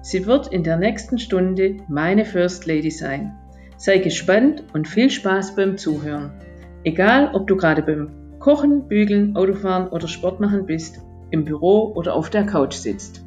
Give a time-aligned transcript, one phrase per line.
[0.00, 3.36] Sie wird in der nächsten Stunde meine First Lady sein.
[3.76, 6.30] Sei gespannt und viel Spaß beim Zuhören.
[6.84, 12.14] Egal, ob du gerade beim Kochen, Bügeln, Autofahren oder Sport machen bist, im Büro oder
[12.14, 13.24] auf der Couch sitzt.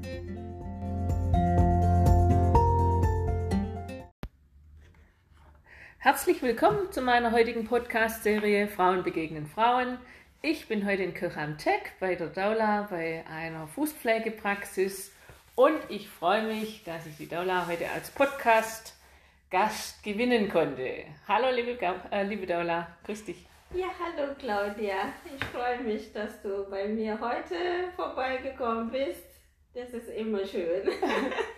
[6.00, 9.98] Herzlich willkommen zu meiner heutigen Podcast-Serie Frauen begegnen Frauen.
[10.42, 15.12] Ich bin heute in Kirchheim Tech bei der Daula bei einer Fußpflegepraxis
[15.56, 21.06] und ich freue mich, dass ich die Daula heute als Podcast-Gast gewinnen konnte.
[21.28, 21.78] Hallo, liebe,
[22.12, 23.46] äh, liebe Daula, grüß dich.
[23.74, 25.14] Ja, hallo Claudia.
[25.26, 27.56] Ich freue mich, dass du bei mir heute
[27.96, 29.26] vorbeigekommen bist.
[29.74, 30.90] Das ist immer schön.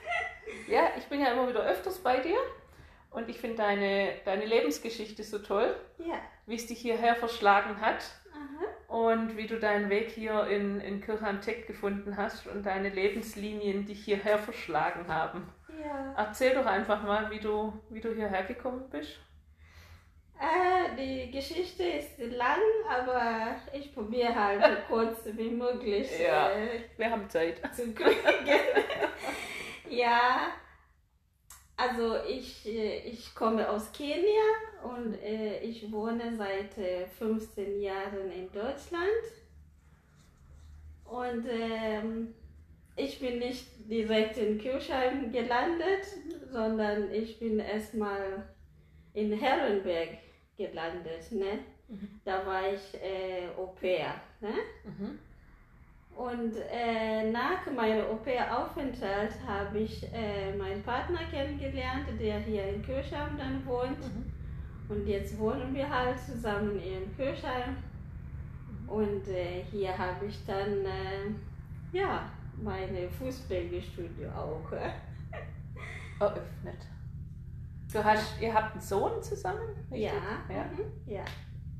[0.67, 2.37] ja, ich bin ja immer wieder öfters bei dir
[3.09, 6.19] und ich finde deine, deine Lebensgeschichte so toll, ja.
[6.45, 8.03] wie es dich hierher verschlagen hat
[8.93, 14.05] und wie du deinen Weg hier in, in Kirchheim-Tech gefunden hast und deine Lebenslinien dich
[14.05, 15.51] hierher verschlagen haben.
[15.83, 16.13] Ja.
[16.15, 19.17] Erzähl doch einfach mal, wie du, wie du hierher gekommen bist.
[20.39, 26.11] Äh, die Geschichte ist lang, aber ich probiere halt so kurz wie möglich.
[26.19, 27.61] Ja, äh, wir haben Zeit.
[27.73, 28.15] Zu kriegen.
[29.89, 30.49] ja,
[31.75, 34.43] also ich, äh, ich komme aus Kenia
[34.83, 39.23] und äh, ich wohne seit äh, 15 Jahren in Deutschland.
[41.05, 42.33] Und ähm,
[42.95, 46.05] ich bin nicht direkt in Kirchheim gelandet,
[46.51, 48.47] sondern ich bin erstmal
[49.13, 50.17] in Herrenberg
[50.57, 51.31] gelandet.
[51.31, 51.59] Ne?
[51.87, 52.19] Mhm.
[52.23, 54.15] Da war ich äh, Au pair.
[54.41, 54.53] Ne?
[54.83, 55.19] Mhm.
[56.15, 63.35] Und äh, nach meinem Au-pair-Aufenthalt habe ich äh, meinen Partner kennengelernt, der hier in Kirchheim
[63.37, 63.99] dann wohnt.
[63.99, 64.32] Mhm.
[64.89, 67.77] Und jetzt wohnen wir halt zusammen in Kirchheim.
[68.87, 71.31] Und äh, hier habe ich dann äh,
[71.91, 72.29] ja,
[72.61, 74.71] meine Fußballstudio auch
[76.19, 76.87] eröffnet.
[77.91, 79.69] Du hast, ihr habt einen Sohn zusammen?
[79.91, 80.11] Richtig?
[80.11, 80.53] Ja.
[80.53, 80.63] Ja.
[80.65, 80.91] Mhm.
[81.05, 81.25] ja.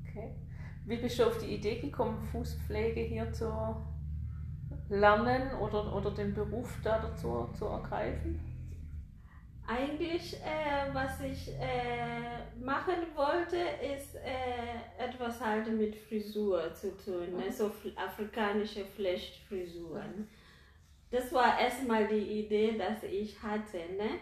[0.08, 0.36] Okay.
[0.86, 3.52] Wie bist du auf die Idee gekommen, Fußpflege hier zu
[4.90, 8.40] lernen oder, oder den Beruf da dazu zu ergreifen?
[9.66, 13.58] Eigentlich, äh, was ich äh, machen wollte,
[13.96, 17.50] ist äh, etwas halt mit Frisur zu tun, ne?
[17.50, 20.28] so afrikanische Flechtfrisuren.
[21.12, 23.78] Das war erstmal die Idee, dass ich hatte.
[23.98, 24.20] Ne?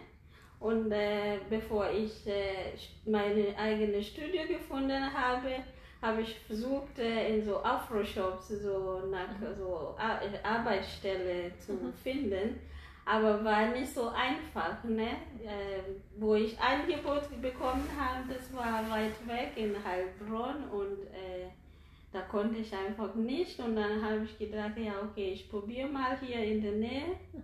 [0.60, 5.56] Und äh, bevor ich äh, meine eigene Studio gefunden habe,
[6.00, 9.54] habe ich versucht, äh, in so Afro-Shops so nach mhm.
[9.56, 9.96] so
[10.44, 11.92] Arbeitsstelle zu mhm.
[11.94, 12.60] finden.
[13.04, 15.10] Aber war nicht so einfach, ne?
[15.42, 15.82] Äh,
[16.18, 21.50] wo ich Angebot bekommen habe, das war weit weg in Heilbronn und äh,
[22.12, 23.58] da konnte ich einfach nicht.
[23.58, 27.42] Und dann habe ich gedacht, ja okay, ich probiere mal hier in der Nähe, mhm.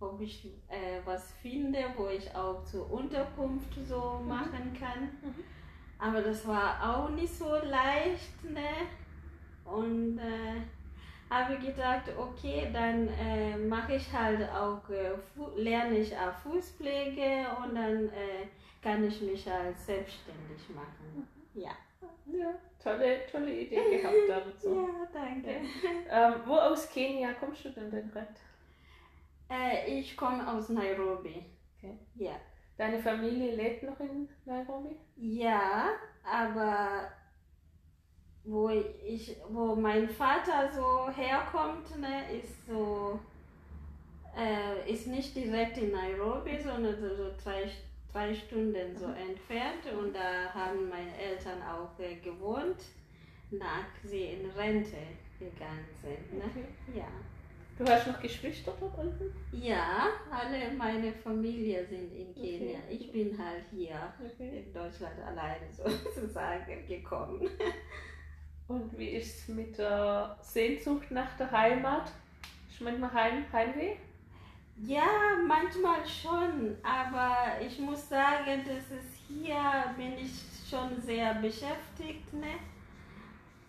[0.00, 4.28] ob ich äh, was finde, wo ich auch zur Unterkunft so mhm.
[4.28, 5.02] machen kann.
[5.22, 5.44] Mhm.
[6.00, 8.86] Aber das war auch nicht so leicht, ne?
[9.64, 10.18] Und
[11.30, 15.12] habe gedacht, okay, dann äh, mache ich halt auch, äh,
[15.56, 18.48] lerne ich auch Fußpflege und dann äh,
[18.82, 21.26] kann ich mich halt selbstständig machen.
[21.54, 21.60] Mhm.
[21.60, 21.72] Ja.
[22.26, 24.68] Ja, tolle, tolle Idee gehabt dazu.
[24.74, 25.60] ja, danke.
[26.10, 28.34] Ähm, wo aus Kenia kommst du denn denn gerade?
[29.50, 31.44] Äh, ich komme aus Nairobi.
[31.76, 31.98] Okay.
[32.16, 32.36] Ja.
[32.76, 34.96] Deine Familie lebt noch in Nairobi?
[35.16, 35.88] Ja,
[36.22, 37.10] aber
[38.48, 43.20] wo ich, wo mein Vater so herkommt, ne, ist so,
[44.36, 47.70] äh, ist nicht direkt in Nairobi, sondern so, so drei,
[48.10, 52.78] drei Stunden so entfernt und da haben meine Eltern auch äh, gewohnt,
[53.50, 54.96] nach sie in Rente
[55.38, 56.38] gegangen sind.
[56.38, 56.44] Ne?
[56.44, 56.98] Okay.
[56.98, 57.08] Ja.
[57.78, 59.32] Du hast noch Geschwister dort unten?
[59.52, 62.78] Ja, alle meine Familie sind in Kenia.
[62.78, 62.96] Okay.
[62.96, 64.64] Ich bin halt hier okay.
[64.64, 67.48] in Deutschland alleine sozusagen gekommen.
[68.68, 72.12] Und wie ist es mit der Sehnsucht nach der Heimat?
[72.70, 73.96] Ist manchmal Heim, Heimweh?
[74.76, 75.08] Ja,
[75.46, 79.56] manchmal schon, aber ich muss sagen, dass es hier
[79.96, 80.30] bin ich
[80.68, 82.32] schon sehr beschäftigt.
[82.32, 82.54] Ne?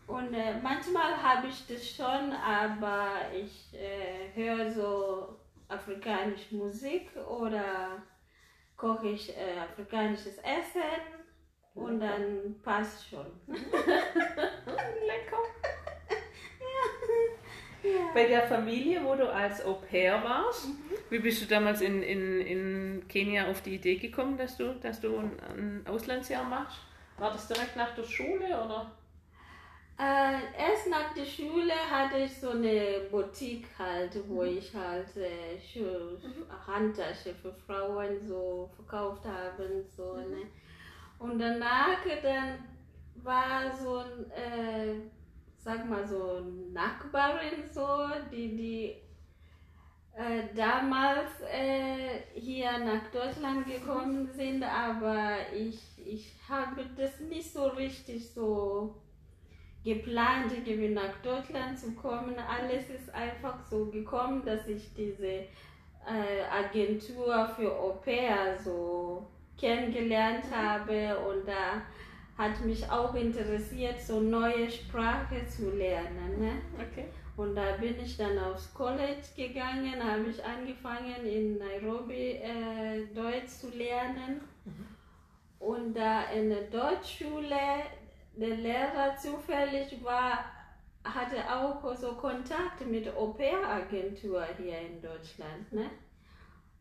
[0.05, 8.03] Und äh, manchmal habe ich das schon, aber ich äh, höre so afrikanische Musik oder
[8.75, 10.81] koche ich äh, afrikanisches Essen
[11.75, 13.25] und dann passt schon.
[13.47, 15.43] Lecker.
[17.83, 17.98] ja.
[18.13, 20.77] Bei der Familie, wo du als Au pair warst, mhm.
[21.09, 24.99] wie bist du damals in, in, in Kenia auf die Idee gekommen, dass du, dass
[24.99, 26.79] du ein, ein Auslandsjahr machst?
[27.17, 28.91] War das direkt nach der Schule oder?
[29.99, 34.57] Äh, erst nach der Schule hatte ich so eine Boutique halt, wo mhm.
[34.57, 36.45] ich halt äh, mhm.
[36.65, 40.47] Handtasche für Frauen so verkauft habe so, ne?
[41.19, 42.59] Und danach dann
[43.15, 44.95] war so ein, äh,
[45.59, 46.41] sag mal so
[46.71, 47.87] Nachbarin so,
[48.31, 48.95] die, die
[50.15, 57.67] äh, damals äh, hier nach Deutschland gekommen sind, aber ich, ich habe das nicht so
[57.67, 58.95] richtig so
[59.83, 62.35] geplant, irgendwie nach Deutschland zu kommen.
[62.37, 65.47] Alles ist einfach so gekommen, dass ich diese äh,
[66.51, 69.27] Agentur für Au pair so
[69.57, 70.55] kennengelernt mhm.
[70.55, 71.81] habe und da
[72.39, 76.39] hat mich auch interessiert, so neue Sprache zu lernen.
[76.39, 76.53] Ne?
[76.75, 77.05] Okay.
[77.35, 83.49] Und da bin ich dann aufs College gegangen, habe ich angefangen in Nairobi äh, Deutsch
[83.49, 84.39] zu lernen.
[84.63, 84.87] Mhm.
[85.59, 87.83] Und da in der Deutschschule
[88.35, 90.45] der Lehrer zufällig war,
[91.03, 95.73] hatte auch so Kontakt mit Au-pair-Agentur hier in Deutschland.
[95.73, 95.89] Ne?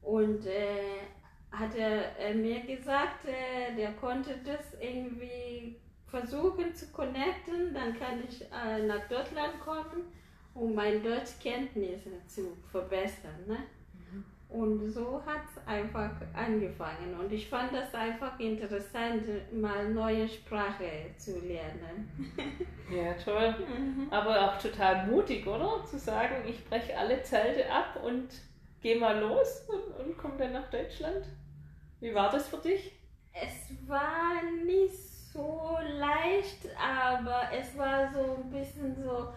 [0.03, 1.01] Und äh,
[1.51, 1.79] hatte
[2.19, 8.87] er mir gesagt, äh, der konnte das irgendwie versuchen zu connecten, dann kann ich äh,
[8.87, 10.05] nach Deutschland kommen,
[10.55, 13.45] um meine Deutschkenntnisse zu verbessern.
[13.47, 13.59] Ne?
[14.49, 17.15] Und so hat es einfach angefangen.
[17.21, 19.23] Und ich fand das einfach interessant,
[19.53, 22.09] mal neue Sprache zu lernen.
[22.91, 23.55] Ja, toll.
[23.69, 24.11] Mhm.
[24.11, 25.85] Aber auch total mutig, oder?
[25.85, 28.31] Zu sagen, ich breche alle Zelte ab und
[28.81, 31.27] gehe mal los und, und komme dann nach Deutschland.
[32.01, 32.93] Wie war das für dich?
[33.33, 34.95] Es war nicht
[35.33, 39.29] so leicht, aber es war so ein bisschen so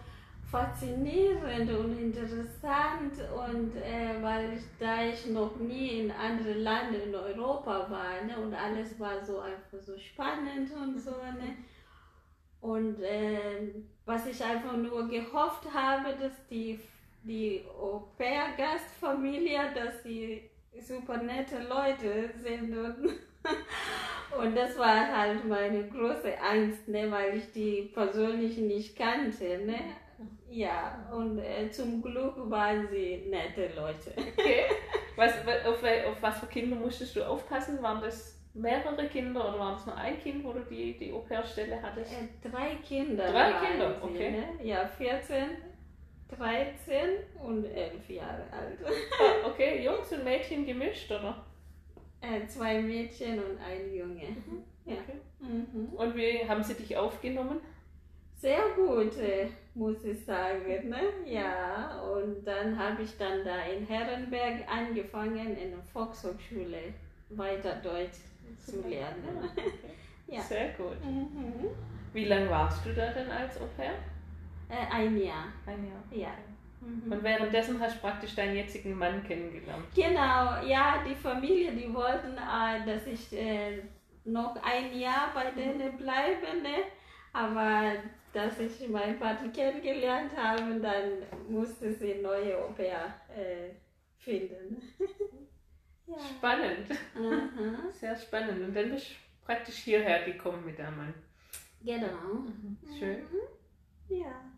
[0.52, 7.14] faszinierend und interessant und äh, weil ich, da ich noch nie in anderen Ländern in
[7.14, 11.10] Europa war ne, und alles war so einfach so spannend und so.
[11.10, 11.56] Ne.
[12.60, 13.72] Und äh,
[14.04, 16.78] was ich einfach nur gehofft habe, dass die,
[17.24, 23.18] die Au-pair-Gastfamilie, dass sie super nette Leute sind und
[24.38, 29.58] und das war halt meine große Angst, ne, weil ich die persönlich nicht kannte.
[29.64, 29.80] Ne?
[30.48, 34.12] Ja, und äh, zum Glück waren sie nette Leute.
[34.16, 34.64] Okay.
[35.16, 35.32] Was,
[35.66, 37.82] auf, auf was für Kinder musstest du aufpassen?
[37.82, 41.82] Waren das mehrere Kinder oder war das nur ein Kind, wo du die, die Au-pair-Stelle
[41.82, 42.12] hattest?
[42.12, 43.30] Äh, drei Kinder.
[43.30, 44.30] Drei Kinder, sie, okay.
[44.30, 44.44] Ne?
[44.62, 45.48] Ja, 14,
[46.36, 46.96] 13
[47.42, 48.78] und 11 Jahre alt.
[48.84, 51.44] Ah, okay, Jungs und Mädchen gemischt, oder?
[52.20, 54.28] Äh, zwei Mädchen und ein Junge.
[54.28, 54.64] Mhm.
[54.84, 54.94] Ja.
[54.94, 55.18] Okay.
[55.40, 55.88] Mhm.
[55.94, 57.60] Und wie haben sie dich aufgenommen?
[58.34, 60.88] Sehr gut, äh, muss ich sagen.
[60.88, 61.00] Ne?
[61.26, 66.94] Ja, und dann habe ich dann da in Herrenberg angefangen, in der Volkshochschule
[67.30, 68.18] weiter Deutsch
[68.58, 69.48] zu lernen.
[70.26, 70.40] ja.
[70.40, 71.02] Sehr gut.
[71.04, 71.68] Mhm.
[72.12, 73.94] Wie lange warst du da denn als Au pair?
[74.72, 75.52] Äh, ein Jahr.
[75.66, 76.02] Ein Jahr.
[76.10, 76.34] Ja.
[76.80, 77.12] Mhm.
[77.12, 79.84] Und währenddessen hast du praktisch deinen jetzigen Mann kennengelernt.
[79.94, 83.82] Genau, ja, die Familie, die wollten, äh, dass ich äh,
[84.24, 86.84] noch ein Jahr bei denen bleibe, ne?
[87.34, 87.92] aber
[88.32, 93.70] dass ich meinen Vater kennengelernt habe, dann musste sie neue Au äh,
[94.18, 94.82] finden.
[96.06, 96.16] ja.
[96.18, 96.90] Spannend.
[97.14, 97.90] Aha.
[97.92, 98.66] Sehr spannend.
[98.66, 101.14] Und dann bist du praktisch hierher gekommen mit deinem Mann.
[101.84, 102.46] Genau.
[102.46, 102.78] Mhm.
[102.98, 103.18] Schön.
[103.18, 103.61] Mhm.
[104.20, 104.52] Ja.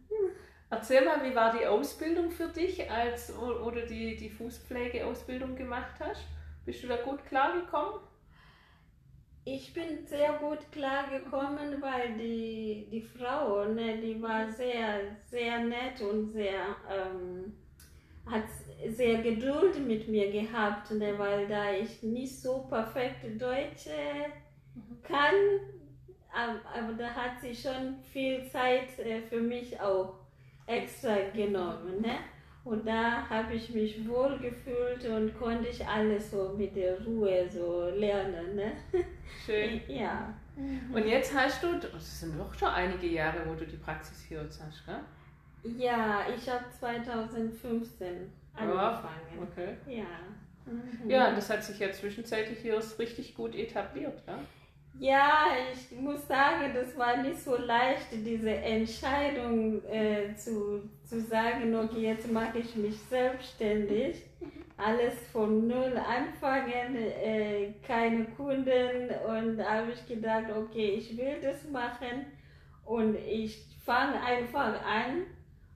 [0.70, 5.94] Erzähl mal, wie war die Ausbildung für dich, als wo du die, die Fußpflegeausbildung gemacht
[6.00, 6.24] hast?
[6.64, 8.00] Bist du da gut klargekommen?
[9.44, 16.00] Ich bin sehr gut klargekommen, weil die, die Frau, ne, die war sehr, sehr nett
[16.00, 17.52] und sehr, ähm,
[18.24, 18.44] hat
[18.88, 24.30] sehr Geduld mit mir gehabt, ne, weil da ich nicht so perfekt Deutsch äh,
[25.02, 25.34] kann,
[26.34, 30.14] aber, aber, da hat sie schon viel Zeit äh, für mich auch
[30.66, 32.00] extra genommen.
[32.00, 32.16] Ne?
[32.64, 37.46] Und da habe ich mich wohl gefühlt und konnte ich alles so mit der Ruhe
[37.48, 38.56] so lernen.
[38.56, 38.72] Ne?
[39.44, 39.80] Schön.
[39.88, 40.34] Ja.
[40.92, 44.40] Und jetzt hast du, das sind doch schon einige Jahre, wo du die Praxis hier
[44.40, 45.00] jetzt hast, gell?
[45.76, 49.08] Ja, ich habe 2015 angefangen.
[49.36, 49.76] Oh, okay.
[49.88, 50.04] Ja.
[50.66, 51.10] Mhm.
[51.10, 54.38] Ja, das hat sich ja zwischenzeitlich hier richtig gut etabliert, ja?
[54.98, 61.74] Ja, ich muss sagen, das war nicht so leicht, diese Entscheidung äh, zu, zu sagen,
[61.74, 64.22] okay, jetzt mache ich mich selbstständig.
[64.76, 71.40] Alles von null anfangen, äh, keine Kunden und da habe ich gedacht, okay, ich will
[71.42, 72.26] das machen
[72.84, 75.26] und ich fange einfach an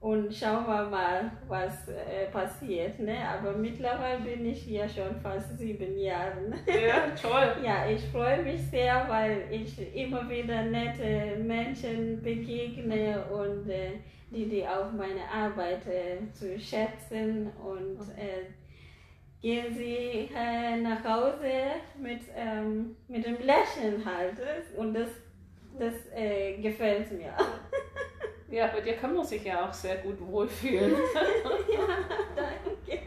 [0.01, 2.99] und schauen wir mal, was äh, passiert.
[2.99, 3.17] Ne?
[3.27, 6.53] Aber mittlerweile bin ich hier schon fast sieben Jahre.
[6.67, 7.57] Ja, toll.
[7.63, 13.91] ja, ich freue mich sehr, weil ich immer wieder nette Menschen begegne und äh,
[14.31, 18.45] die, die auch meine Arbeit äh, zu schätzen und äh,
[19.41, 24.37] gehen sie äh, nach Hause mit, ähm, mit dem Lächeln halt.
[24.77, 25.09] Und das,
[25.77, 27.33] das äh, gefällt mir.
[28.51, 30.91] Ja, bei dir kann man sich ja auch sehr gut wohlfühlen.
[31.69, 31.81] ja,
[32.35, 33.03] danke.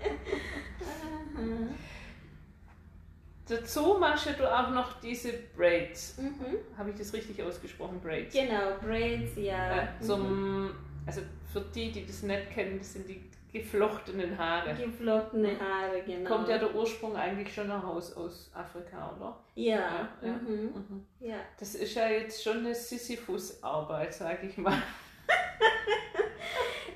[3.48, 6.16] Dazu machst du auch noch diese Braids.
[6.18, 6.58] Mhm.
[6.78, 8.00] Habe ich das richtig ausgesprochen?
[8.00, 8.34] Braids.
[8.34, 9.76] Genau, Braids, ja.
[9.76, 10.74] ja zum, mhm.
[11.06, 11.22] Also
[11.52, 13.22] für die, die das nicht kennen, das sind die
[13.52, 14.74] geflochtenen Haare.
[14.74, 16.28] Geflochtene Haare, genau.
[16.28, 19.38] Kommt ja der Ursprung eigentlich schon aus, aus Afrika, oder?
[19.54, 19.74] Ja.
[19.74, 20.32] ja, ja.
[20.32, 20.72] Mhm.
[20.74, 21.06] Mhm.
[21.20, 21.36] ja.
[21.58, 24.80] Das ist ja jetzt schon eine Sisyphus-Arbeit, sag ich mal.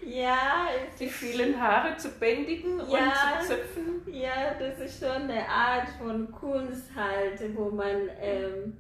[0.07, 4.03] Ja, die vielen Haare zu bändigen ja, und zu zöpfen.
[4.13, 8.77] Ja, das ist schon eine Art von Kunst halt, wo man ähm,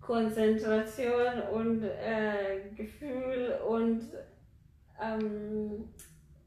[0.00, 4.02] Konzentration und äh, Gefühl und
[5.02, 5.88] ähm,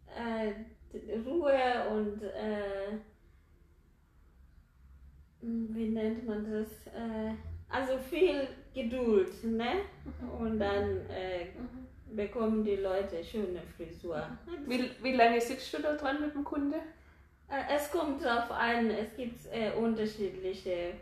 [0.07, 0.53] äh,
[1.25, 2.97] Ruhe und äh,
[5.41, 6.87] wie nennt man das?
[6.87, 7.33] Äh,
[7.69, 9.81] also viel Geduld, ne?
[10.21, 10.29] Mhm.
[10.31, 14.25] Und dann äh, mhm bekommen die Leute schöne Frisur.
[14.67, 16.77] Wie, wie lange sitzt du da dran mit dem Kunde?
[17.49, 20.93] Äh, es kommt darauf an, es gibt äh, unterschiedliche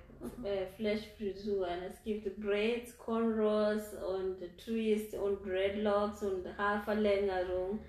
[0.43, 1.83] äh, Flashfrisuren.
[1.89, 7.79] Es gibt Braids, Cornrows und Twist und Dreadlocks und Haarverlängerung.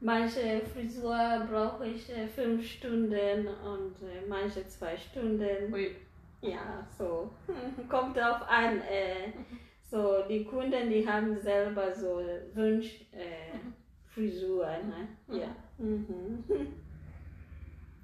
[0.00, 5.72] Manche Frisur brauche ich äh, fünf Stunden und äh, manche zwei Stunden.
[5.72, 5.96] Ui.
[6.40, 7.30] Ja, so.
[7.88, 8.80] Kommt darauf an.
[9.90, 12.22] So, die Kunden, die haben selber so
[12.54, 13.72] Wunsch, äh, mhm.
[14.06, 15.08] Frisur, ne?
[15.26, 15.40] Mhm.
[15.40, 15.56] Ja.
[15.78, 16.44] Mhm.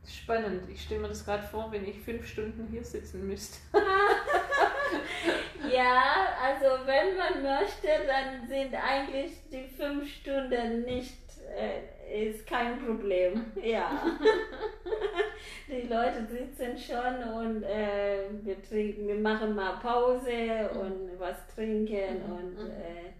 [0.06, 0.68] Spannend.
[0.70, 3.58] Ich stelle mir das gerade vor, wenn ich fünf Stunden hier sitzen müsste.
[5.72, 11.23] ja, also wenn man möchte, dann sind eigentlich die fünf Stunden nicht
[11.56, 13.46] äh, ist kein Problem.
[13.62, 13.90] Ja.
[15.68, 22.26] die Leute sitzen schon und äh, wir trinken, wir machen mal Pause und was trinken
[22.26, 22.32] mhm.
[22.32, 22.70] und mhm.
[22.70, 23.14] äh,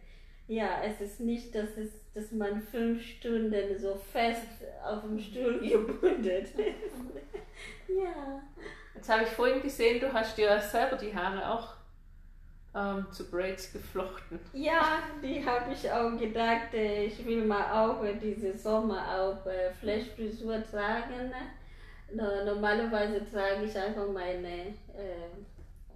[0.46, 4.46] ja, es ist nicht, dass es, dass man fünf Stunden so fest
[4.84, 6.58] auf dem Stuhl gebunden ist.
[7.88, 8.42] ja.
[8.94, 11.74] Jetzt habe ich vorhin gesehen, du hast dir selber die Haare auch
[12.74, 14.40] ähm, zu Braids geflochten.
[14.52, 19.46] Ja, die habe ich auch gedacht, äh, ich will mal auch äh, diese Sommer auf
[19.46, 21.32] äh, Flashfrisur tragen.
[22.12, 25.30] No, normalerweise trage ich einfach meine äh,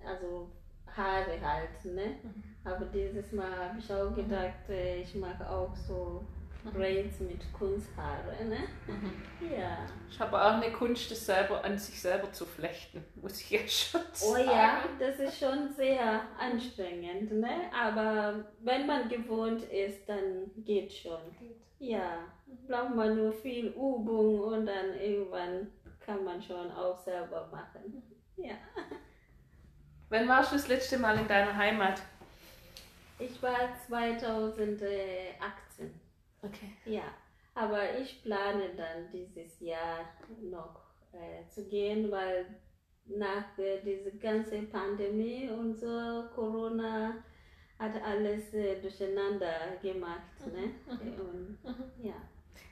[0.06, 0.48] also
[0.86, 1.84] Haare halt.
[1.84, 2.16] Ne?
[2.22, 2.42] Mhm.
[2.64, 6.24] Aber dieses Mal habe ich auch gedacht, äh, ich mache auch so
[6.64, 8.58] Braids mit Kunsthaare, ne?
[8.86, 9.52] Mhm.
[9.56, 9.78] Ja.
[10.10, 13.72] Ich habe auch eine Kunst, das selber an sich selber zu flechten, muss ich jetzt
[13.72, 14.32] schon sagen.
[14.32, 17.70] Oh ja, das ist schon sehr anstrengend, ne?
[17.72, 21.20] Aber wenn man gewohnt ist, dann geht schon.
[21.78, 22.18] Ja,
[22.66, 25.68] braucht man nur viel Übung und dann irgendwann
[26.04, 28.02] kann man schon auch selber machen.
[28.36, 28.54] Ja.
[30.08, 32.00] Wann warst du das letzte Mal in deiner Heimat?
[33.18, 35.67] Ich war 2018.
[36.42, 36.72] Okay.
[36.84, 37.14] Ja,
[37.54, 40.04] aber ich plane dann dieses Jahr
[40.40, 40.80] noch
[41.12, 42.46] äh, zu gehen, weil
[43.06, 47.24] nach äh, dieser ganzen Pandemie und so, Corona
[47.78, 50.46] hat alles äh, durcheinander gemacht.
[50.46, 50.74] Ne?
[50.86, 51.20] Mhm.
[51.20, 52.06] Und, mhm.
[52.06, 52.14] ja.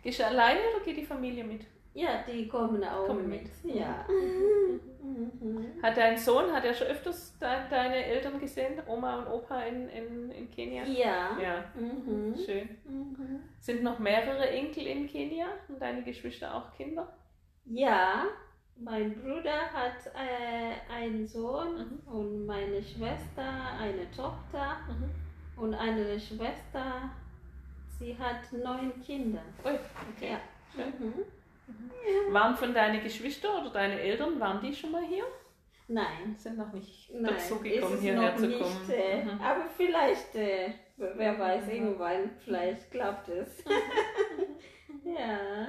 [0.02, 1.66] Gehst du alleine oder geht die Familie mit?
[1.96, 3.64] Ja, die kommen auch kommen mit.
[3.64, 3.74] mit.
[3.74, 4.06] Ja.
[4.08, 5.82] Mhm.
[5.82, 9.88] Hat dein Sohn, hat er schon öfters de deine Eltern gesehen, Oma und Opa in,
[9.88, 10.84] in, in Kenia?
[10.84, 11.38] Ja.
[11.40, 12.34] Ja, mhm.
[12.36, 12.68] schön.
[12.84, 13.40] Mhm.
[13.60, 17.10] Sind noch mehrere Enkel in Kenia und deine Geschwister auch Kinder?
[17.64, 18.24] Ja,
[18.76, 22.12] mein Bruder hat äh, einen Sohn mhm.
[22.12, 25.62] und meine Schwester eine Tochter mhm.
[25.62, 27.10] und eine Schwester,
[27.98, 29.40] sie hat neun Kinder.
[29.64, 29.78] Ui,
[30.14, 30.32] okay.
[30.32, 30.40] Ja.
[30.74, 31.24] Schön.
[31.66, 31.90] Mhm.
[32.28, 32.32] Mhm.
[32.32, 35.25] Waren von deinen Geschwistern oder deine Eltern, waren die schon mal hier?
[35.88, 36.35] Nein.
[36.37, 38.90] Sind noch nicht Nein, dazu gekommen, hierher zu kommen.
[38.90, 39.40] Äh, mhm.
[39.40, 43.64] Aber vielleicht, äh, wer weiß, irgendwann, vielleicht klappt es.
[45.04, 45.68] ja.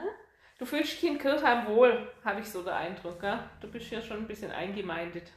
[0.58, 3.20] Du fühlst dich in Kirchheim wohl, habe ich so den Eindruck.
[3.22, 3.40] Gell?
[3.62, 5.32] Du bist ja schon ein bisschen eingemeindet.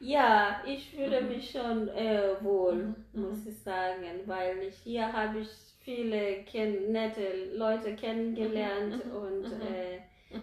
[0.00, 1.28] Ja, ich fühle mhm.
[1.28, 3.22] mich schon äh, wohl, mhm.
[3.28, 5.48] muss ich sagen, weil ich hier habe ich
[5.86, 6.44] viele
[6.90, 9.12] nette Leute kennengelernt mhm.
[9.12, 10.00] und äh,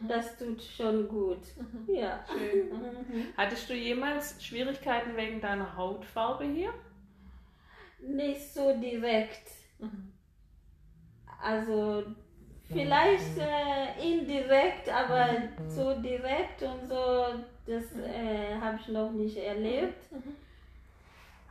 [0.08, 1.42] das tut schon gut.
[1.88, 2.24] Ja.
[2.26, 2.72] Schön.
[3.38, 6.74] Hattest du jemals Schwierigkeiten wegen deiner Hautfarbe hier?
[8.00, 9.52] Nicht so direkt.
[11.42, 12.06] Also
[12.72, 15.28] vielleicht äh, indirekt, aber
[15.68, 17.26] so direkt und so,
[17.68, 20.06] das äh, habe ich noch nicht erlebt.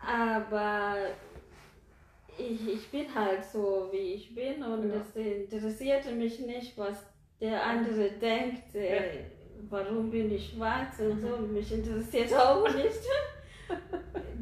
[0.05, 0.97] Aber
[2.39, 5.23] ich, ich bin halt so, wie ich bin und es ja.
[5.23, 7.05] interessierte mich nicht, was
[7.41, 8.75] der andere denkt.
[8.75, 9.03] Äh, ja.
[9.69, 11.37] Warum bin ich schwarz und so?
[11.39, 13.01] Mich interessiert auch nicht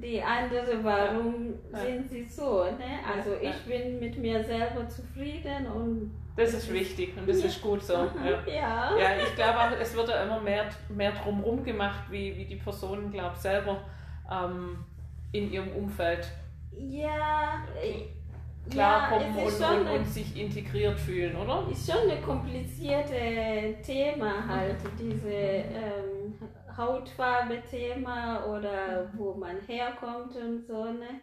[0.03, 2.65] die andere, warum sind sie so?
[2.65, 2.99] Ne?
[3.07, 7.83] Also ich bin mit mir selber zufrieden und das ist wichtig und das ist gut
[7.83, 7.95] so.
[8.25, 8.45] Ja.
[8.47, 8.99] ja.
[8.99, 12.57] ja ich glaube auch, es wird ja immer mehr, mehr drumherum gemacht, wie, wie die
[12.57, 13.83] Personen, glaube ich, selber
[14.31, 14.85] ähm,
[15.33, 16.27] in ihrem Umfeld
[16.73, 17.67] ja,
[18.71, 21.67] klarkommen ja, und, und, und, sich integriert fühlen, oder?
[21.71, 26.39] Ist schon ein kompliziertes Thema halt, diese ähm,
[26.77, 31.21] Hautfarbe-Thema oder wo man herkommt und so, ne?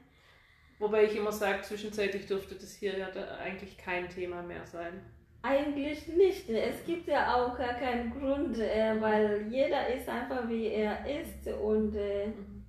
[0.80, 3.08] Wobei ich immer sage, zwischenzeitlich dürfte das hier ja
[3.44, 5.02] eigentlich kein Thema mehr sein.
[5.42, 6.50] Eigentlich nicht.
[6.50, 11.48] Es gibt ja auch gar keinen Grund, äh, weil jeder ist einfach wie er ist
[11.48, 12.66] und äh, mhm.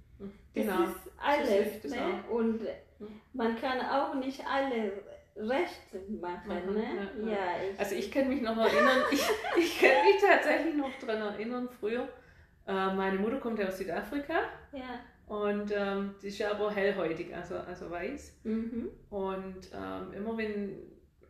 [0.55, 0.81] Genau.
[0.81, 1.83] das ist alles.
[1.83, 2.25] Das ne?
[2.31, 3.21] Und mhm.
[3.33, 4.93] man kann auch nicht alle
[5.37, 6.75] recht machen.
[6.75, 6.85] Ne?
[7.21, 7.37] Ja, ja.
[7.73, 9.23] Ich also ich kann mich noch erinnern, ich,
[9.57, 12.09] ich kann mich tatsächlich noch daran erinnern, früher,
[12.67, 14.41] äh, meine Mutter kommt ja aus Südafrika.
[14.73, 15.01] Ja.
[15.29, 18.41] Und ähm, die ist ja aber hellhäutig, also, also weiß.
[18.45, 18.89] Mhm.
[19.11, 20.79] Und ähm, immer wenn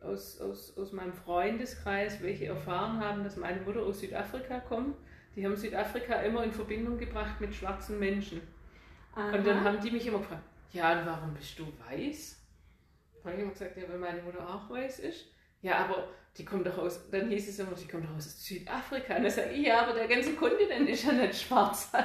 [0.01, 4.95] aus, aus, aus meinem Freundeskreis welche erfahren haben, dass meine Mutter aus Südafrika kommt,
[5.35, 8.41] die haben Südafrika immer in Verbindung gebracht mit schwarzen Menschen.
[9.15, 9.31] Aha.
[9.31, 12.37] Und dann haben die mich immer gefragt, ja, und warum bist du weiß?
[13.23, 15.25] Habe ich immer gesagt, ja, weil meine Mutter auch weiß ist.
[15.61, 19.15] Ja, aber die kommt doch aus, dann hieß es immer, die kommt doch aus Südafrika.
[19.15, 21.91] Und dann sage ich, ja, aber der ganze Kontinent ist ja nicht schwarz.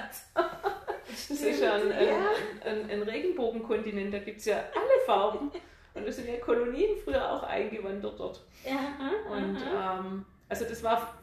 [1.07, 5.51] Das ist ja ein, ein, ein Regenbogenkontinent, da gibt es ja alle Farben.
[5.93, 8.43] Und es sind ja Kolonien früher auch eingewandert dort.
[8.65, 8.95] Ja,
[9.31, 11.15] und ähm, also das war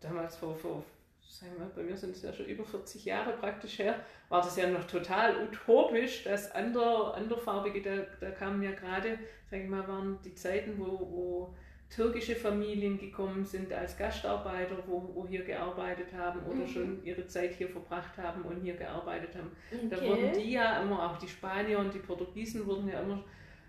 [0.00, 0.84] damals vor, vor
[1.30, 3.94] sagen wir, bei mir sind es ja schon über 40 Jahre praktisch her,
[4.28, 9.62] war das ja noch total utopisch, dass andere, anderfarbige, da, da kamen ja gerade, sage
[9.62, 11.54] ich mal, waren die Zeiten, wo, wo
[11.88, 16.68] türkische Familien gekommen sind als Gastarbeiter, wo, wo hier gearbeitet haben oder mhm.
[16.68, 19.50] schon ihre Zeit hier verbracht haben und hier gearbeitet haben.
[19.72, 19.88] Okay.
[19.90, 23.24] Da wurden die ja immer, auch die Spanier und die Portugiesen wurden ja immer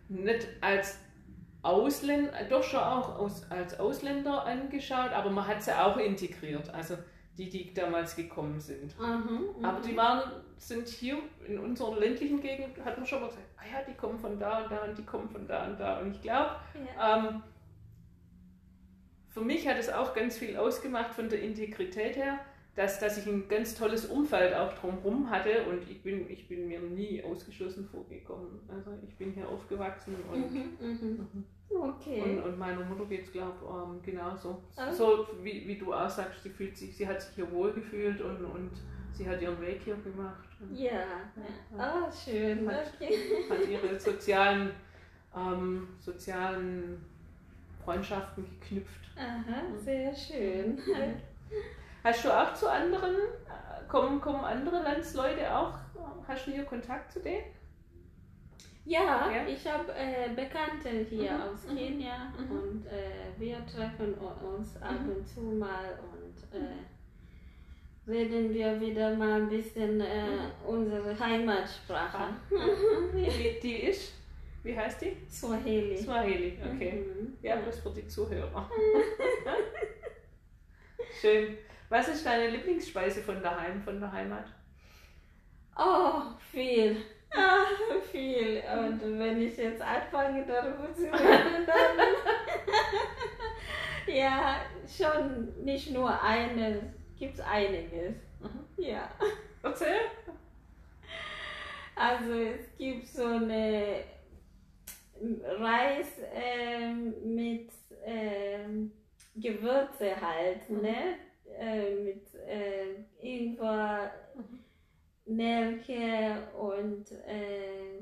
[0.08, 1.00] nicht als
[1.64, 6.70] Ausländer, doch schon auch aus, als Ausländer angeschaut, aber man hat sie auch integriert.
[6.74, 6.98] Also
[7.38, 8.98] die, die damals gekommen sind.
[9.00, 11.18] Mhm, aber die waren, sind hier
[11.48, 14.64] in unserer ländlichen Gegend, hat man schon mal gesagt, ah ja, die kommen von da
[14.64, 16.00] und da und die kommen von da und da.
[16.00, 16.52] Und ich glaube,
[16.98, 17.18] ja.
[17.18, 17.44] ähm,
[19.30, 22.40] für mich hat es auch ganz viel ausgemacht von der Integrität her,
[22.76, 26.68] dass, dass ich ein ganz tolles Umfeld auch drumherum hatte und ich bin, ich bin
[26.68, 28.60] mir nie ausgeschlossen vorgekommen.
[28.70, 31.28] Also ich bin hier aufgewachsen und, mhm, mhm.
[31.34, 31.46] mhm.
[31.70, 32.22] Okay.
[32.22, 34.62] und, und meiner Mutter geht es, glaube ich, ähm, genauso.
[34.78, 34.92] Oh.
[34.92, 38.22] So wie, wie du auch sagst, sie, fühlt sich, sie hat sich hier wohl gefühlt
[38.22, 38.72] und, und
[39.14, 40.48] sie hat ihren Weg hier gemacht.
[40.74, 42.08] Ja, ja.
[42.08, 42.70] Oh, schön.
[42.70, 43.14] Hat, okay.
[43.50, 44.72] hat ihre sozialen,
[45.36, 47.04] ähm, sozialen
[47.84, 49.02] Freundschaften geknüpft.
[49.18, 50.78] Aha, sehr schön.
[52.04, 55.74] Hast du auch zu anderen, äh, kommen, kommen andere Landsleute auch?
[56.28, 57.44] Hast du hier Kontakt zu denen?
[58.86, 59.48] Ja, ja?
[59.48, 61.42] ich habe äh, Bekannte hier mhm.
[61.42, 61.78] aus mhm.
[61.78, 62.52] Kenia mhm.
[62.52, 65.12] und äh, wir treffen uns ab mhm.
[65.12, 70.52] und zu mal und äh, reden wir wieder mal ein bisschen äh, mhm.
[70.66, 72.34] unsere Heimatsprache.
[73.14, 74.14] Die, die ist?
[74.64, 75.18] Wie heißt die?
[75.30, 75.98] Swahili.
[75.98, 77.06] Swahili, okay.
[77.06, 77.38] Mhm.
[77.42, 78.70] Ja, das für die Zuhörer.
[81.22, 81.58] Schön.
[81.92, 84.46] Was ist deine Lieblingsspeise von daheim, von der Heimat?
[85.78, 86.96] Oh, viel.
[87.36, 87.66] Ah,
[88.14, 88.64] viel.
[88.80, 92.08] Und wenn ich jetzt anfange darüber zu reden, dann.
[94.16, 98.16] ja, schon nicht nur eine, gibt es einiges.
[98.40, 98.66] Mhm.
[98.78, 99.10] Ja.
[99.62, 100.00] Erzähl.
[101.94, 104.06] Also es gibt so eine
[105.60, 107.70] Reis ähm, mit
[108.06, 108.94] ähm,
[109.36, 110.82] Gewürze halt, mhm.
[110.84, 111.18] ne?
[111.60, 114.60] Äh, mit äh, Ingwer, mhm.
[115.26, 118.02] Nelke und äh,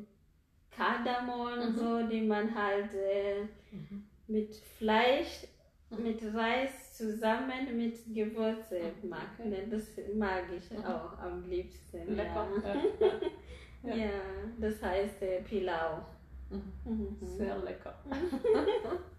[0.72, 1.76] Kardamom mhm.
[1.76, 4.06] so, die man halt äh, mhm.
[4.28, 5.46] mit Fleisch,
[5.90, 6.04] mhm.
[6.04, 9.46] mit Reis zusammen mit Gewürze-Mac.
[9.46, 9.68] Ne?
[9.70, 9.84] Das
[10.16, 12.16] mag ich auch am liebsten.
[12.16, 12.48] Lecker.
[13.82, 14.06] Ja, ja.
[14.08, 14.12] ja.
[14.60, 16.00] das heißt äh, Pilau.
[16.50, 17.16] Mhm.
[17.22, 17.98] Sehr lecker.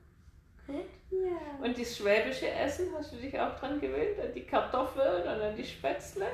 [1.10, 1.64] Ja.
[1.64, 4.18] Und das schwäbische Essen, hast du dich auch dran gewöhnt?
[4.20, 6.26] An die Kartoffeln oder an die Spätzle?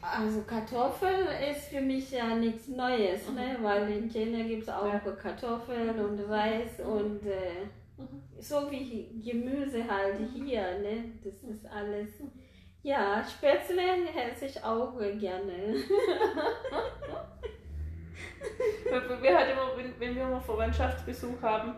[0.00, 3.34] Also Kartoffeln ist für mich ja nichts Neues, mhm.
[3.36, 3.56] ne?
[3.62, 4.98] weil in Kenia gibt es auch ja.
[4.98, 6.92] Kartoffeln und Reis mhm.
[6.92, 7.64] und äh,
[7.96, 8.22] mhm.
[8.38, 10.26] so wie Gemüse halt mhm.
[10.26, 11.12] hier, ne?
[11.24, 12.10] das ist alles.
[12.82, 13.80] Ja, Spätzle
[14.30, 15.74] esse ich auch gerne.
[19.22, 21.74] wir halt immer, wenn, wenn wir immer Verwandtschaftsbesuch haben,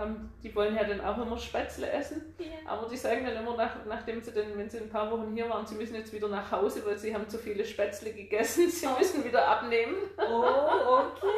[0.00, 2.34] ähm, die wollen ja dann auch immer Spätzle essen.
[2.38, 2.70] Ja.
[2.70, 5.48] Aber die sagen dann immer, nach, nachdem sie dann, wenn sie ein paar Wochen hier
[5.48, 8.68] waren, sie müssen jetzt wieder nach Hause, weil sie haben zu viele Spätzle gegessen.
[8.68, 8.98] Sie oh.
[8.98, 9.96] müssen wieder abnehmen.
[10.18, 10.22] Oh,
[11.02, 11.28] okay.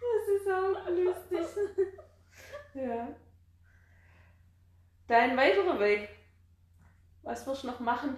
[0.00, 1.64] das ist auch lustig.
[2.74, 3.08] Ja.
[5.08, 6.08] Dein weiterer Weg.
[7.22, 8.16] Was wirst du noch machen?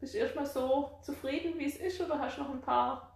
[0.00, 3.09] Bist du erstmal so zufrieden, wie es ist, oder hast du noch ein paar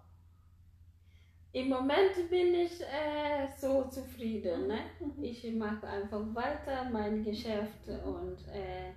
[1.55, 4.67] im Moment bin ich äh, so zufrieden.
[4.67, 4.81] Ne?
[4.99, 5.23] Mhm.
[5.23, 8.91] Ich mache einfach weiter mein Geschäft und äh,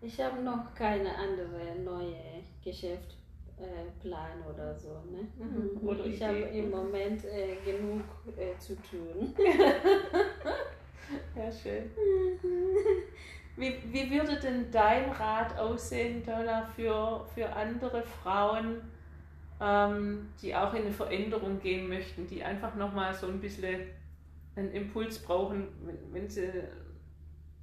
[0.00, 5.00] ich habe noch keine andere neue Geschäftsplan äh, oder so.
[5.10, 5.26] Ne?
[5.36, 5.86] Mhm.
[5.86, 8.04] Oder ich habe im Moment äh, genug
[8.36, 9.34] äh, zu tun.
[11.36, 11.90] ja, schön.
[13.56, 18.80] Wie, wie würde denn dein Rat aussehen, Donna, für, für andere Frauen?
[19.60, 23.82] Ähm, die auch in eine Veränderung gehen möchten, die einfach nochmal so ein bisschen
[24.56, 26.50] einen Impuls brauchen, wenn, wenn sie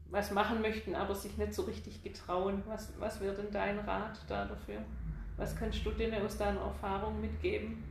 [0.10, 2.64] was machen möchten, aber sich nicht so richtig getrauen.
[2.68, 4.82] Was, was wäre denn dein Rat da dafür?
[5.36, 7.84] Was kannst du denen aus deiner Erfahrung mitgeben?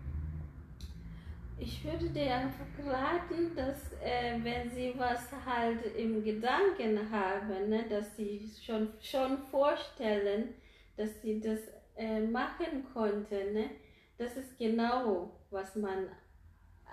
[1.58, 7.84] Ich würde dir einfach raten, dass äh, wenn sie was halt im Gedanken haben, ne,
[7.88, 10.54] dass sie schon, schon vorstellen,
[10.98, 11.60] dass sie das
[11.96, 13.70] äh, machen konnten, ne,
[14.18, 16.08] das ist genau, was man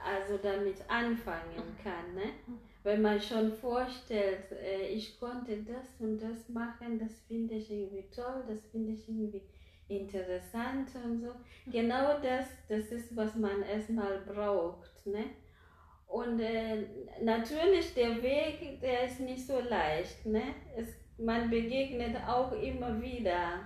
[0.03, 2.13] also damit anfangen kann.
[2.15, 2.33] Ne?
[2.83, 8.09] Wenn man schon vorstellt, äh, ich konnte das und das machen, das finde ich irgendwie
[8.13, 9.41] toll, das finde ich irgendwie
[9.87, 11.31] interessant und so.
[11.71, 15.05] Genau das, das ist, was man erstmal braucht.
[15.05, 15.25] Ne?
[16.07, 16.85] Und äh,
[17.21, 20.25] natürlich der Weg, der ist nicht so leicht.
[20.25, 20.55] Ne?
[20.75, 23.61] Es, man begegnet auch immer wieder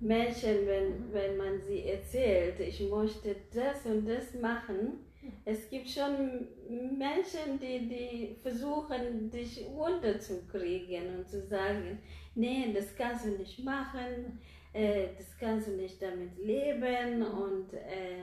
[0.00, 5.04] Menschen, wenn, wenn man sie erzählt, ich möchte das und das machen.
[5.44, 11.98] Es gibt schon Menschen, die, die versuchen, dich runterzukriegen und zu sagen,
[12.34, 14.38] nee, das kannst du nicht machen,
[14.72, 18.22] äh, das kannst du nicht damit leben und, äh,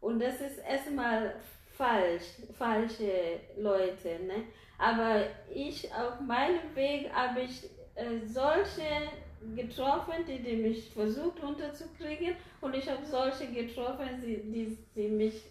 [0.00, 1.36] und das ist erstmal
[1.68, 4.18] falsch, falsche Leute.
[4.26, 4.44] Ne?
[4.78, 5.22] Aber
[5.54, 8.82] ich auf meinem Weg habe ich äh, solche
[9.54, 15.42] getroffen, die, die mich versucht unterzukriegen und ich habe solche getroffen, die, die, die mich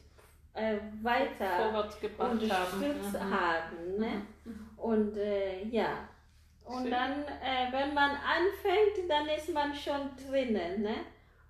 [0.53, 3.27] äh, weiter unterstützt haben.
[3.27, 3.33] Mhm.
[3.33, 4.21] haben ne?
[4.45, 4.69] Mhm.
[4.77, 6.09] Und äh, ja,
[6.65, 6.91] und Schön.
[6.91, 10.83] dann, äh, wenn man anfängt, dann ist man schon drinnen.
[10.83, 10.95] Ne?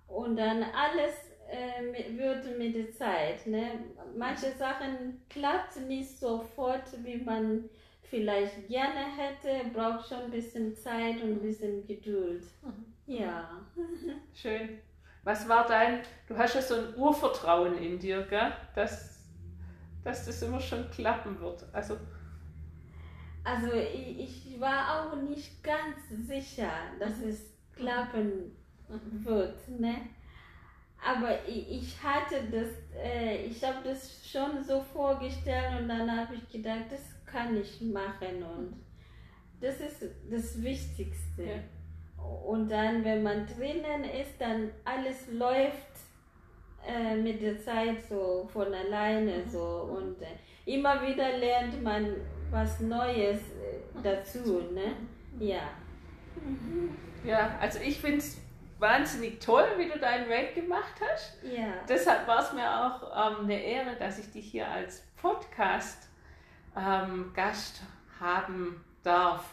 [0.08, 1.14] Und dann alles
[1.48, 3.46] äh, wird mit der Zeit.
[3.46, 3.72] Ne?
[4.16, 7.68] Manche Sachen klappt nicht sofort, wie man
[8.12, 12.44] vielleicht gerne hätte, braucht schon ein bisschen Zeit und ein bisschen Geduld.
[12.60, 12.84] Mhm.
[13.06, 13.48] Ja.
[14.34, 14.80] Schön.
[15.24, 18.52] Was war dein, du hast ja so ein Urvertrauen in dir, gell?
[18.74, 19.30] Dass,
[20.04, 21.64] dass das immer schon klappen wird.
[21.72, 21.96] Also,
[23.44, 25.96] also ich, ich war auch nicht ganz
[26.26, 26.70] sicher,
[27.00, 27.28] dass mhm.
[27.28, 27.40] es
[27.74, 28.54] klappen
[29.24, 29.56] wird.
[29.70, 29.96] Ne?
[31.02, 32.68] Aber ich, ich hatte das,
[33.02, 37.00] äh, ich habe das schon so vorgestellt und dann habe ich gedacht, das
[37.32, 38.84] kann ich machen und
[39.60, 41.44] das ist das Wichtigste.
[41.44, 42.24] Ja.
[42.44, 45.92] Und dann, wenn man drinnen ist, dann alles läuft
[46.86, 49.48] äh, mit der Zeit so von alleine mhm.
[49.48, 50.26] so und äh,
[50.66, 52.14] immer wieder lernt man
[52.50, 54.94] was Neues äh, dazu, ne?
[55.38, 55.70] Ja.
[57.24, 58.38] Ja, also ich finde es
[58.78, 61.38] wahnsinnig toll, wie du deinen Weg gemacht hast.
[61.44, 61.72] Ja.
[61.88, 66.08] Deshalb war es mir auch ähm, eine Ehre, dass ich dich hier als Podcast
[66.76, 67.82] ähm, Gast
[68.20, 69.44] haben darf.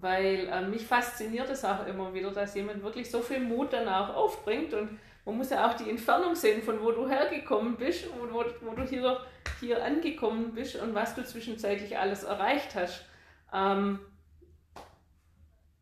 [0.00, 3.88] Weil äh, mich fasziniert es auch immer wieder, dass jemand wirklich so viel Mut dann
[3.88, 8.06] auch aufbringt und man muss ja auch die Entfernung sehen, von wo du hergekommen bist
[8.08, 9.20] und wo, wo du hier,
[9.60, 13.04] hier angekommen bist und was du zwischenzeitlich alles erreicht hast.
[13.52, 14.00] Ähm,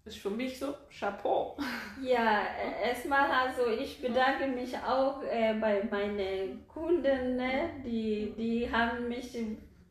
[0.05, 1.57] ist für mich so Chapeau.
[2.03, 2.43] Ja,
[2.83, 7.71] erstmal also ich bedanke mich auch äh, bei meinen Kunden, ne?
[7.85, 9.39] die, die haben mich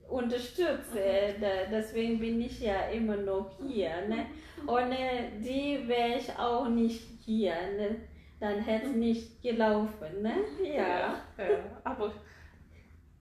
[0.09, 1.35] unterstütze.
[1.71, 4.07] Deswegen bin ich ja immer noch hier.
[4.07, 4.25] Ne?
[4.67, 7.55] Ohne die wäre ich auch nicht hier.
[7.77, 7.95] Ne?
[8.39, 10.21] Dann hätte es nicht gelaufen.
[10.21, 10.35] Ne?
[10.63, 11.23] Ja.
[11.37, 11.59] ja, ja.
[11.83, 12.13] aber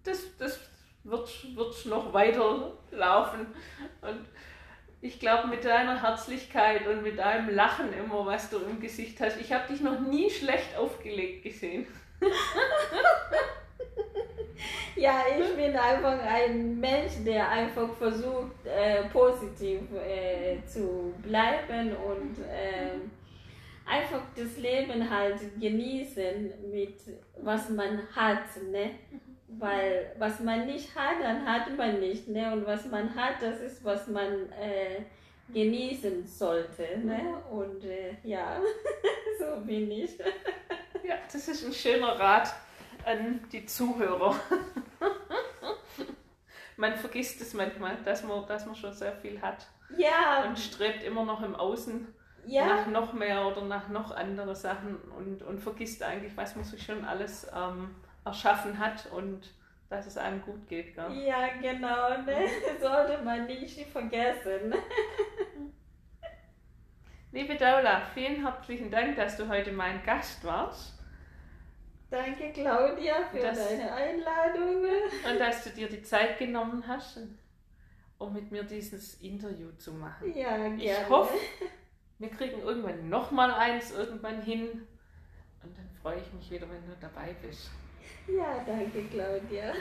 [0.05, 0.61] das, das
[1.05, 3.47] wird, wird noch weiter laufen.
[4.01, 4.27] Und
[5.01, 9.41] ich glaube, mit deiner Herzlichkeit und mit deinem Lachen immer, was du im Gesicht hast,
[9.41, 11.87] ich habe dich noch nie schlecht aufgelegt gesehen.
[14.99, 22.39] ja, ich bin einfach ein Mensch, der einfach versucht, äh, positiv äh, zu bleiben und
[22.41, 22.99] äh,
[23.87, 26.97] einfach das Leben halt genießen mit
[27.41, 28.91] was man hat, ne?
[29.59, 32.53] Weil was man nicht hat, dann hat man nicht, ne?
[32.53, 35.03] Und was man hat, das ist, was man äh,
[35.53, 37.41] genießen sollte, ne?
[37.51, 38.61] Und äh, ja,
[39.39, 40.19] so bin ich.
[41.03, 42.53] ja, das ist ein schöner Rat
[43.05, 44.35] an die Zuhörer.
[46.79, 49.67] Man vergisst es manchmal, dass man, dass man schon sehr viel hat.
[49.97, 50.45] Ja.
[50.47, 52.07] Und strebt immer noch im Außen
[52.47, 52.67] ja.
[52.67, 56.83] nach noch mehr oder nach noch andere Sachen und, und vergisst eigentlich, was man sich
[56.83, 59.53] schon alles ähm, erschaffen hat und
[59.91, 60.95] dass es einem gut geht.
[60.95, 61.27] Gell?
[61.27, 62.47] Ja, genau, ne?
[62.81, 64.73] sollte man nicht vergessen.
[67.33, 70.98] Liebe Daula, vielen herzlichen Dank, dass du heute mein Gast warst.
[72.11, 74.85] Danke, Claudia, für das, deine Einladung.
[75.31, 77.21] Und dass du dir die Zeit genommen hast,
[78.17, 80.33] um mit mir dieses Interview zu machen.
[80.35, 80.83] Ja, gerne.
[80.83, 81.35] Ich hoffe,
[82.19, 84.87] wir kriegen irgendwann nochmal eins irgendwann hin.
[85.63, 87.71] Und dann freue ich mich wieder, wenn du dabei bist.
[88.27, 89.75] Ja, danke, Claudia.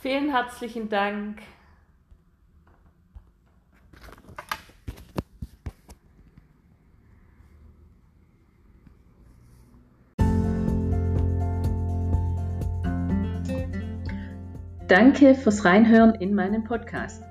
[0.00, 1.42] Vielen herzlichen Dank.
[14.88, 17.24] Danke fürs Reinhören in meinen Podcast.